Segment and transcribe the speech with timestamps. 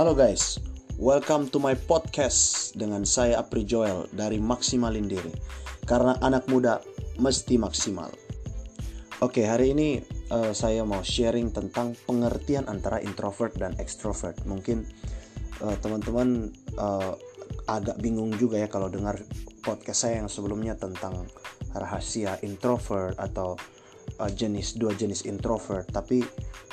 [0.00, 0.56] Halo guys,
[0.96, 5.28] welcome to my podcast dengan saya Apri Joel dari Maksimalin Diri.
[5.84, 6.80] Karena anak muda
[7.20, 8.08] mesti maksimal.
[9.20, 10.00] Oke, hari ini
[10.32, 14.40] uh, saya mau sharing tentang pengertian antara introvert dan extrovert.
[14.48, 14.88] Mungkin
[15.68, 16.48] uh, teman-teman
[16.80, 17.12] uh,
[17.68, 19.20] agak bingung juga ya kalau dengar
[19.60, 21.28] podcast saya yang sebelumnya tentang
[21.76, 23.60] rahasia introvert atau
[24.18, 26.24] uh, jenis dua jenis introvert tapi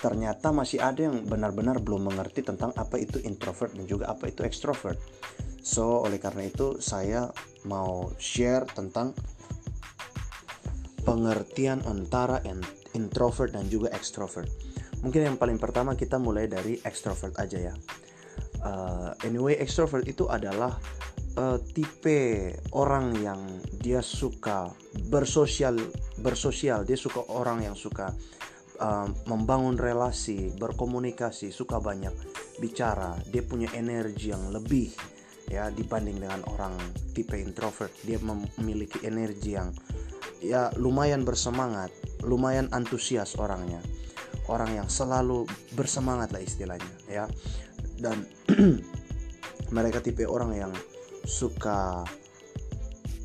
[0.00, 4.44] ternyata masih ada yang benar-benar belum mengerti tentang apa itu introvert dan juga apa itu
[4.46, 5.00] extrovert.
[5.66, 7.26] So oleh karena itu saya
[7.66, 9.16] mau share tentang
[11.02, 12.38] pengertian antara
[12.94, 14.46] introvert dan juga extrovert.
[15.02, 17.74] Mungkin yang paling pertama kita mulai dari extrovert aja ya.
[18.62, 20.74] Uh, anyway extrovert itu adalah
[21.36, 23.40] uh, tipe orang yang
[23.78, 24.72] dia suka
[25.12, 25.78] bersosial
[26.20, 26.82] bersosial.
[26.88, 28.10] Dia suka orang yang suka
[28.80, 32.12] uh, membangun relasi berkomunikasi suka banyak
[32.58, 33.14] bicara.
[33.28, 34.90] Dia punya energi yang lebih
[35.46, 36.74] ya dibanding dengan orang
[37.12, 37.92] tipe introvert.
[38.02, 39.70] Dia memiliki energi yang
[40.40, 41.92] ya lumayan bersemangat
[42.24, 43.80] lumayan antusias orangnya.
[44.46, 45.42] Orang yang selalu
[45.74, 47.26] bersemangat lah istilahnya ya.
[47.96, 48.22] Dan
[49.76, 50.72] mereka tipe orang yang
[51.26, 52.06] suka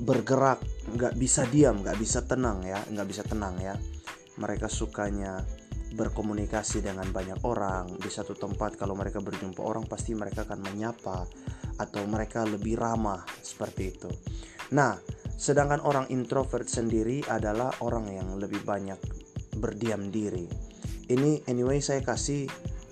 [0.01, 0.57] bergerak
[0.97, 3.77] nggak bisa diam nggak bisa tenang ya nggak bisa tenang ya.
[4.41, 5.45] Mereka sukanya
[5.93, 7.99] berkomunikasi dengan banyak orang.
[8.01, 11.27] Di satu tempat kalau mereka berjumpa orang pasti mereka akan menyapa
[11.77, 14.09] atau mereka lebih ramah seperti itu.
[14.73, 14.97] Nah
[15.37, 18.97] sedangkan orang introvert sendiri adalah orang yang lebih banyak
[19.57, 20.49] berdiam diri.
[21.11, 22.47] Ini anyway saya kasih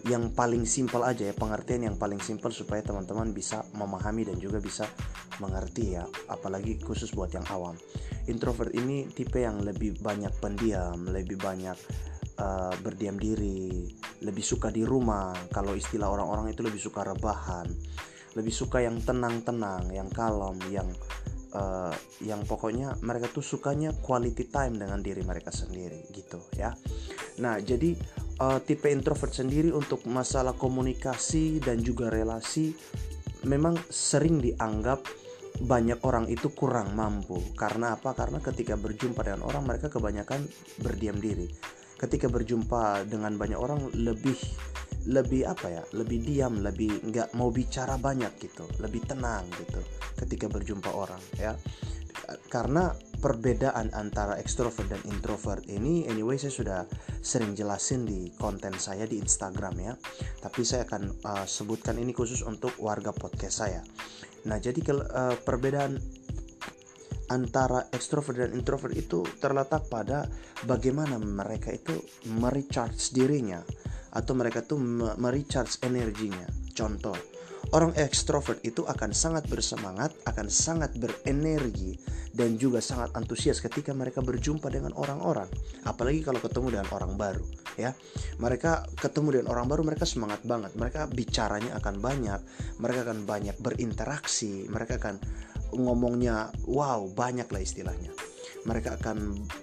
[0.08, 4.60] yang paling simpel aja ya pengertian yang paling simpel supaya teman-teman bisa memahami dan juga
[4.60, 4.84] bisa
[5.40, 7.80] mengerti ya apalagi khusus buat yang awam.
[8.28, 11.80] Introvert ini tipe yang lebih banyak pendiam lebih banyak
[12.44, 13.88] uh, berdiam diri
[14.20, 15.32] lebih suka di rumah.
[15.48, 17.72] Kalau istilah orang-orang itu lebih suka rebahan
[18.38, 20.90] lebih suka yang tenang-tenang yang kalem yang
[21.58, 26.76] uh, yang pokoknya mereka tuh sukanya quality time dengan diri mereka sendiri gitu ya.
[27.42, 27.98] Nah jadi
[28.42, 32.74] uh, tipe introvert sendiri untuk masalah komunikasi dan juga relasi
[33.48, 35.06] memang sering dianggap
[35.60, 37.40] banyak orang itu kurang mampu.
[37.56, 38.16] Karena apa?
[38.16, 40.48] Karena ketika berjumpa dengan orang mereka kebanyakan
[40.80, 41.48] berdiam diri.
[42.00, 44.40] Ketika berjumpa dengan banyak orang lebih
[45.12, 45.84] lebih apa ya?
[45.92, 49.84] Lebih diam, lebih nggak mau bicara banyak gitu, lebih tenang gitu.
[50.16, 51.56] Ketika berjumpa orang ya.
[52.48, 56.80] Karena perbedaan antara extrovert dan introvert ini anyway saya sudah
[57.20, 59.94] sering jelasin di konten saya di Instagram ya.
[60.40, 63.82] Tapi saya akan uh, sebutkan ini khusus untuk warga podcast saya.
[64.48, 66.00] Nah jadi uh, perbedaan
[67.30, 70.26] antara extrovert dan introvert itu terletak pada
[70.66, 71.94] bagaimana mereka itu
[72.26, 73.62] merecharge dirinya
[74.10, 74.82] atau mereka tuh
[75.22, 76.50] merecharge energinya.
[76.74, 77.39] Contoh
[77.70, 82.02] Orang ekstrovert itu akan sangat bersemangat, akan sangat berenergi,
[82.34, 85.46] dan juga sangat antusias ketika mereka berjumpa dengan orang-orang.
[85.86, 87.46] Apalagi kalau ketemu dengan orang baru,
[87.78, 87.94] ya.
[88.42, 90.74] Mereka ketemu dengan orang baru, mereka semangat banget.
[90.74, 92.40] Mereka bicaranya akan banyak,
[92.82, 95.22] mereka akan banyak berinteraksi, mereka akan
[95.78, 98.10] ngomongnya wow banyak lah istilahnya.
[98.66, 99.18] Mereka akan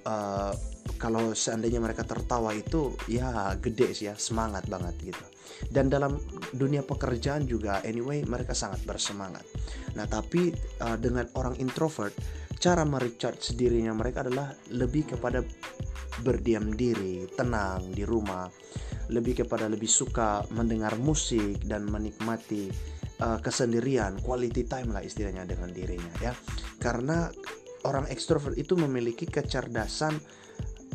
[0.06, 0.54] uh,
[0.96, 5.24] kalau seandainya mereka tertawa itu ya gede sih ya semangat banget gitu.
[5.70, 6.20] Dan dalam
[6.52, 9.44] dunia pekerjaan juga anyway mereka sangat bersemangat.
[9.98, 10.52] Nah tapi
[10.82, 12.12] uh, dengan orang introvert
[12.56, 15.44] cara merecharge dirinya mereka adalah lebih kepada
[16.24, 18.48] berdiam diri tenang di rumah.
[19.06, 22.66] Lebih kepada lebih suka mendengar musik dan menikmati
[23.22, 26.32] uh, kesendirian quality time lah istilahnya dengan dirinya ya.
[26.82, 27.30] Karena
[27.86, 30.18] orang ekstrovert itu memiliki kecerdasan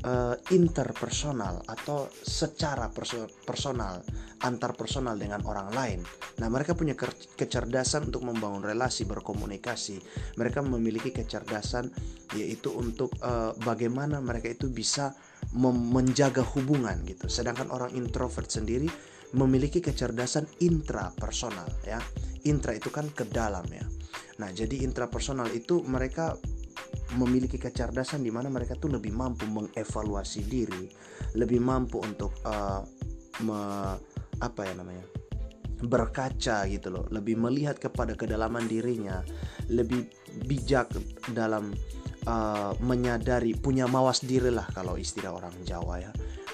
[0.05, 4.01] uh, interpersonal atau secara perso personal
[4.41, 5.99] antar personal dengan orang lain.
[6.41, 7.05] Nah, mereka punya ke
[7.37, 10.01] kecerdasan untuk membangun relasi, berkomunikasi.
[10.37, 11.93] Mereka memiliki kecerdasan
[12.33, 15.13] yaitu untuk uh, bagaimana mereka itu bisa
[15.53, 17.27] menjaga hubungan gitu.
[17.29, 18.89] Sedangkan orang introvert sendiri
[19.37, 22.01] memiliki kecerdasan intrapersonal ya.
[22.49, 23.85] Intra itu kan ke dalam ya.
[24.41, 26.33] Nah, jadi intrapersonal itu mereka
[27.19, 30.87] memiliki kecerdasan di mana mereka tuh lebih mampu mengevaluasi diri,
[31.35, 32.83] lebih mampu untuk uh,
[33.43, 33.59] me,
[34.39, 35.05] apa ya namanya?
[35.81, 39.25] berkaca gitu loh, lebih melihat kepada kedalaman dirinya,
[39.65, 40.05] lebih
[40.45, 40.93] bijak
[41.33, 41.73] dalam
[42.29, 46.11] uh, menyadari punya mawas diri lah kalau istilah orang Jawa ya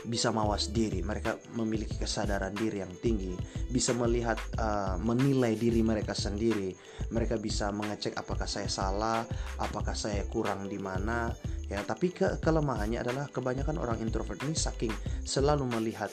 [0.07, 3.35] bisa mawas diri, mereka memiliki kesadaran diri yang tinggi,
[3.67, 6.71] bisa melihat, uh, menilai diri mereka sendiri.
[7.11, 9.27] Mereka bisa mengecek apakah saya salah,
[9.59, 11.29] apakah saya kurang di mana.
[11.67, 14.93] Ya, tapi ke kelemahannya adalah kebanyakan orang introvert ini saking
[15.27, 16.07] selalu melihat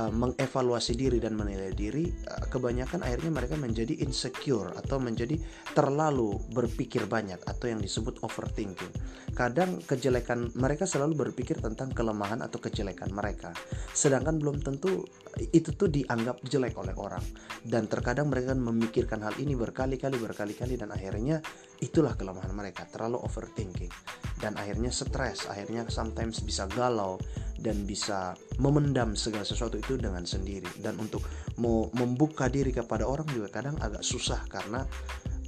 [0.00, 5.36] uh, mengevaluasi diri dan menilai diri, uh, kebanyakan akhirnya mereka menjadi insecure atau menjadi
[5.76, 8.88] terlalu berpikir banyak atau yang disebut overthinking.
[9.36, 13.52] Kadang kejelekan mereka selalu berpikir tentang kelemahan atau kejelekan mereka,
[13.92, 15.04] sedangkan belum tentu
[15.40, 17.22] itu tuh dianggap jelek oleh orang.
[17.64, 21.42] Dan terkadang mereka memikirkan hal ini berkali-kali berkali-kali dan akhirnya
[21.82, 23.90] itulah kelemahan mereka, terlalu overthinking.
[24.38, 27.18] Dan akhirnya stres, akhirnya sometimes bisa galau
[27.58, 30.68] dan bisa memendam segala sesuatu itu dengan sendiri.
[30.78, 31.24] Dan untuk
[31.58, 34.84] mau membuka diri kepada orang juga kadang agak susah karena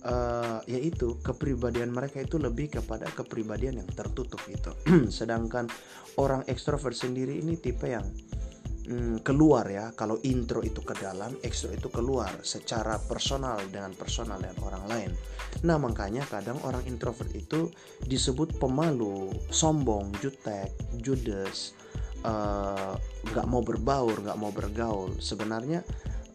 [0.07, 4.71] uh, yaitu kepribadian mereka itu lebih kepada kepribadian yang tertutup itu
[5.19, 5.67] sedangkan
[6.17, 8.07] orang ekstrovert sendiri ini tipe yang
[8.87, 9.93] hmm, keluar ya.
[9.93, 15.11] Kalau intro itu ke dalam extro itu keluar secara personal dengan personal dengan orang lain.
[15.67, 17.69] Nah makanya kadang orang introvert itu
[18.07, 20.71] disebut pemalu sombong jutek
[21.03, 21.75] judes
[22.25, 22.95] eh,
[23.33, 25.19] nggak uh, mau berbaur nggak mau bergaul.
[25.19, 25.83] Sebenarnya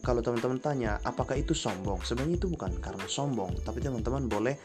[0.02, 2.02] kalau teman-teman tanya apakah itu sombong?
[2.02, 4.56] Sebenarnya itu bukan karena sombong tapi teman-teman boleh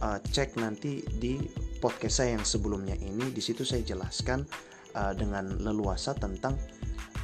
[0.00, 1.36] uh, cek nanti di
[1.78, 3.28] podcast saya yang sebelumnya ini.
[3.30, 4.48] Di situ saya jelaskan
[4.96, 6.56] uh, dengan leluasa tentang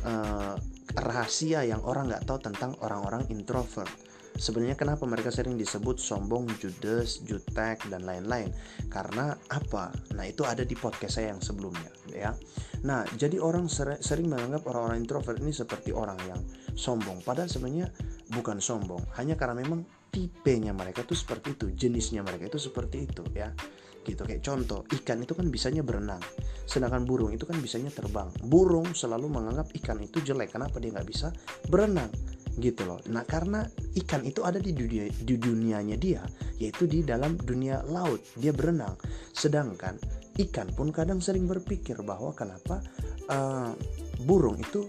[0.05, 0.55] uh,
[0.99, 3.91] rahasia yang orang nggak tahu tentang orang-orang introvert.
[4.33, 8.49] Sebenarnya kenapa mereka sering disebut sombong, judes, jutek dan lain-lain?
[8.89, 9.93] Karena apa?
[10.17, 12.33] Nah, itu ada di podcast saya yang sebelumnya, ya.
[12.89, 13.69] Nah, jadi orang
[14.01, 16.41] sering menganggap orang-orang introvert ini seperti orang yang
[16.73, 17.93] sombong, padahal sebenarnya
[18.33, 23.23] bukan sombong, hanya karena memang tipenya mereka itu seperti itu, jenisnya mereka itu seperti itu,
[23.37, 23.53] ya
[24.05, 24.23] gitu.
[24.27, 26.23] Kayak contoh ikan itu kan bisanya berenang
[26.73, 28.33] sedangkan burung itu kan bisanya terbang.
[28.47, 31.29] Burung selalu menganggap ikan itu jelek kenapa dia nggak bisa
[31.69, 32.09] berenang?
[32.57, 33.01] Gitu loh.
[33.13, 33.65] Nah karena
[34.05, 36.25] ikan itu ada di dunia di dunianya dia
[36.57, 38.97] yaitu di dalam dunia laut dia berenang.
[39.37, 39.99] Sedangkan
[40.39, 42.81] ikan pun kadang sering berpikir bahwa kenapa
[43.29, 43.77] uh,
[44.25, 44.89] burung itu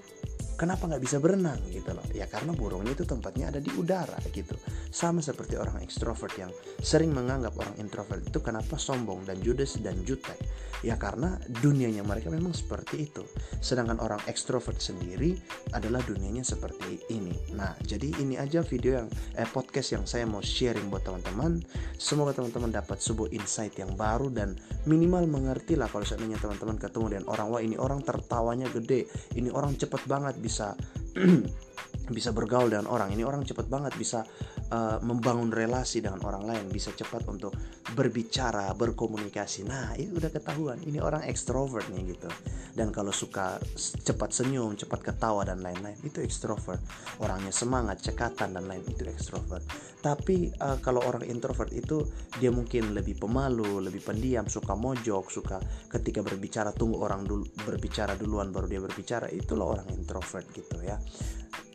[0.56, 2.06] kenapa nggak bisa berenang gitu loh?
[2.14, 4.54] Ya karena burungnya itu tempatnya ada di udara gitu.
[4.94, 9.98] Sama seperti orang ekstrovert yang sering menganggap orang introvert itu kenapa sombong dan judes dan
[10.06, 10.38] jutek.
[10.84, 13.24] Ya karena dunianya mereka memang seperti itu.
[13.64, 15.40] Sedangkan orang ekstrovert sendiri
[15.72, 17.32] adalah dunianya seperti ini.
[17.56, 19.08] Nah jadi ini aja video yang
[19.40, 21.64] eh, podcast yang saya mau sharing buat teman-teman.
[21.96, 27.06] Semoga teman-teman dapat sebuah insight yang baru dan minimal mengerti lah kalau seandainya teman-teman ketemu
[27.16, 29.08] dengan orang wah ini orang tertawanya gede.
[29.40, 30.76] Ini orang cepet banget bisa
[32.18, 33.16] bisa bergaul dengan orang.
[33.16, 34.28] Ini orang cepat banget bisa
[34.72, 37.52] uh, membangun relasi dengan orang lain bisa cepat untuk
[37.98, 39.68] berbicara berkomunikasi.
[39.68, 42.30] Nah ini udah ketahuan ini orang ekstrovert nih gitu.
[42.74, 43.60] Dan kalau suka
[44.04, 46.82] cepat senyum cepat ketawa dan lain-lain itu ekstrovert
[47.22, 49.64] orangnya semangat cekatan dan lain itu ekstrovert
[50.04, 52.04] tapi uh, kalau orang introvert itu
[52.36, 55.58] dia mungkin lebih pemalu lebih pendiam suka mojok suka
[55.88, 61.00] ketika berbicara tunggu orang dulu berbicara duluan baru dia berbicara itulah orang introvert gitu ya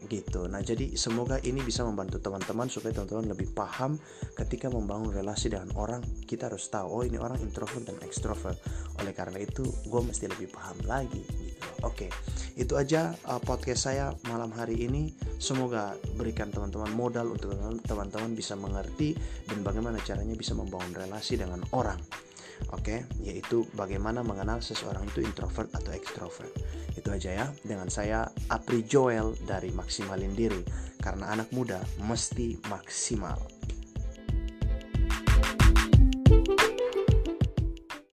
[0.07, 0.47] gitu.
[0.47, 3.99] Nah, jadi semoga ini bisa membantu teman-teman supaya teman-teman lebih paham
[4.39, 8.59] ketika membangun relasi dengan orang, kita harus tahu oh ini orang introvert dan extrovert.
[9.03, 11.69] Oleh karena itu, gue mesti lebih paham lagi gitu.
[11.87, 12.11] Oke,
[12.59, 15.15] itu aja uh, podcast saya malam hari ini.
[15.39, 17.55] Semoga berikan teman-teman modal untuk
[17.87, 19.15] teman-teman bisa mengerti
[19.47, 22.28] dan bagaimana caranya bisa membangun relasi dengan orang.
[22.75, 23.01] Oke, okay?
[23.25, 26.53] yaitu bagaimana mengenal seseorang itu introvert atau extrovert.
[26.93, 27.47] Itu aja ya.
[27.65, 30.63] Dengan saya Apri Joel dari Maksimalin Diri.
[30.99, 33.39] Karena anak muda mesti maksimal.